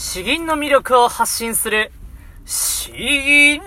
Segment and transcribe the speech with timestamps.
[0.00, 1.90] 詩吟の魅力を発信する、
[2.44, 3.60] 詩吟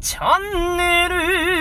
[0.00, 1.51] チャンネル。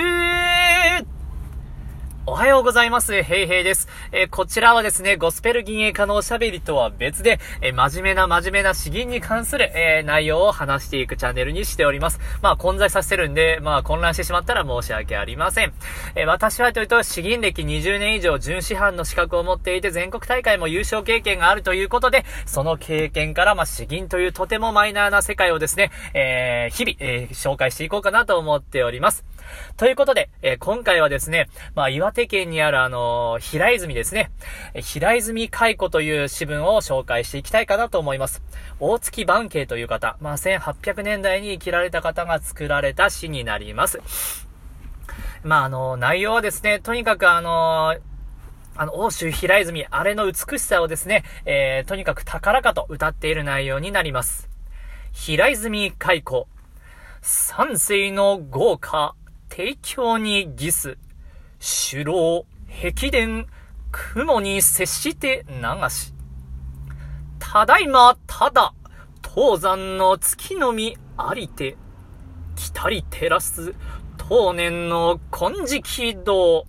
[2.62, 3.24] ようございます。
[3.24, 3.88] ヘイヘイです。
[4.12, 12.20] えー、こちらはですね、ゴスペル銀営家のおしゃべりとは別で、えー、真面目な真面目な詩吟に関する、えー、内容を話していくチャンネルにしております。
[12.44, 15.74] まあ、混在させてるんで、まあ、混乱してしまったら申し訳ありません。
[16.13, 29.25] え私はというと、詩吟歴20年以上、準師範の資格を持っていて、全国大会も優勝経験があるということで、その経験から、まあ、詩吟というとてもマイナーな世界をですね、え日々、え紹介していこうかなと思っております。
[29.77, 34.31] ということで、え今回はですね、まあ、岩手県にあるあの、平泉ですね。
[34.75, 38.41] 平泉海古という詩文を紹介していきたいかなと思います。
[38.79, 43.99] 大月万慶という方、まあ、1800年代に生きられた方が作られた詩になります。
[45.43, 47.95] まあ、あの、内容はですね、とにかくあの、
[48.75, 54.49] あの、欧州平泉、あれの美しさをですね、えー、とにかく高らかと歌っている内容になります。
[55.11, 56.45] 平泉海古、
[57.21, 59.15] 三世の豪華、
[59.53, 60.97] 提供にギス、
[61.91, 62.45] 首老、
[62.81, 63.47] 壁伝、
[63.91, 66.13] 雲に接して流し。
[67.38, 68.73] ただいま、ただ、
[69.21, 71.75] 東山の月のみありて、
[72.55, 73.75] 来たり照らす、
[74.17, 76.65] 当年の金色堂。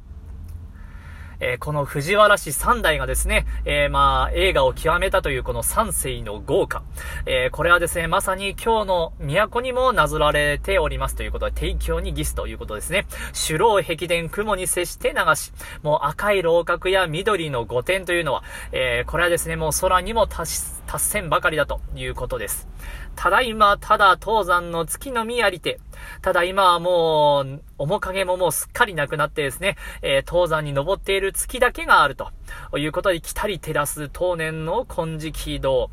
[1.42, 6.84] えー、この藤原氏三代がですね、えー、まあ、映画を極めたというこの三世の豪華。
[7.26, 13.06] えー、これはですね、まさに今日の都にもなぞられておりますということで、提供にギスということですね。
[13.46, 22.68] 首老壁殿雲に接して流し、もう赤い楼閣や緑の御殿というのは、えこれはですね、もう空にも達し、達せんばかりだということです。
[23.16, 25.80] ただいま、ただ、東山の月のみありて、
[26.20, 32.30] ただ今はもう、面影ももうすっかりなくなってですね、えー、東山に登っている月だけがあると
[32.76, 35.90] いうことで、来たり照らす当年の金色堂。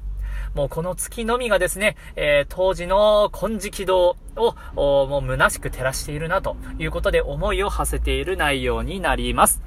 [0.53, 4.55] もうこの月のみがですね、えー、当時の金色堂を、
[5.07, 9.61] もう虚しく照らしているなということで思いを馳せている内容になります。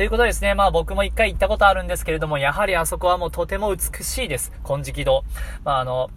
[0.00, 4.50] ということですね、まあ僕も一回行ったことあるんですけれども、やはりあそこはもうとても美しいです。
[4.64, 5.24] 金色堂。
[5.62, 6.08] まああの、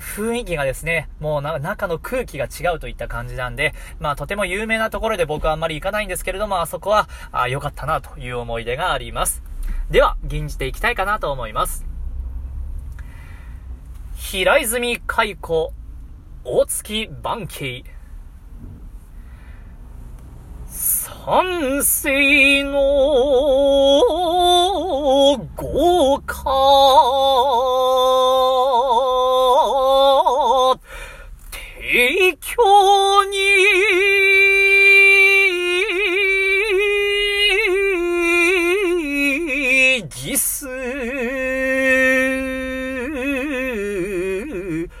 [0.00, 9.44] 雰囲気がですね、もう中の空気が違うといった感じなんで、まあとても有名なところで僕はあんまり行かないんですけれども、あそこは、あ良かったなという思い出があります。
[9.88, 11.86] では、吟じていきたいかなと思います。
[14.16, 15.68] 平泉海古、
[16.42, 17.84] 大月万慶。
[21.24, 22.80] 三世の
[25.54, 26.50] 豪華
[31.80, 33.38] 提供に
[40.08, 40.66] ギス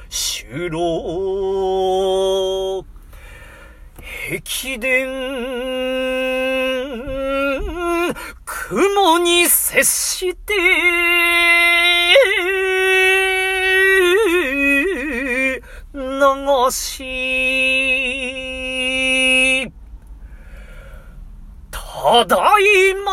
[0.08, 0.78] 修羅
[4.30, 5.71] 壁殿
[8.72, 10.54] 雲に接して、
[15.92, 16.00] 流
[16.70, 17.04] し、
[21.70, 23.12] ただいま、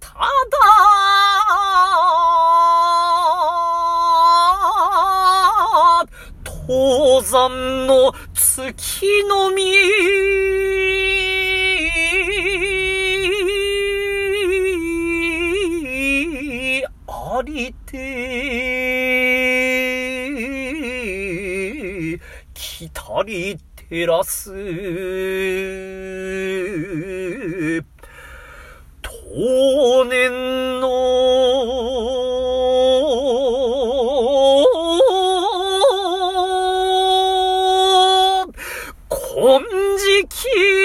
[0.00, 0.58] ただ、
[6.66, 10.63] 東山の月の実、
[22.54, 23.58] 来たり
[23.88, 24.50] 照らす、
[29.02, 31.44] 当年の
[40.28, 40.84] 金色。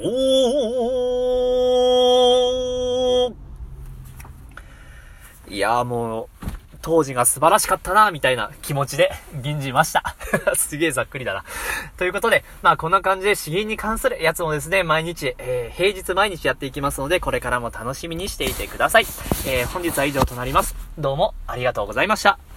[0.00, 0.79] い
[5.70, 6.46] ああもう、
[6.82, 9.12] 当時が素晴らしかったな、みたいな気持ちで
[9.42, 10.16] 吟じました。
[10.56, 11.44] すげえざっくりだな。
[11.96, 19.06] ということで、まあこんな感じで詩吟に関するやつもですね、毎日、えー、平日毎日やっていきますので、これからも楽しみにしていてください。
[19.46, 20.74] えー、本日は以上となります。
[20.98, 22.49] どうもありがとうございました。